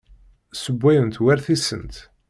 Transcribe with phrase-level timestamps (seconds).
[0.53, 1.95] Ssewwayent war tisent.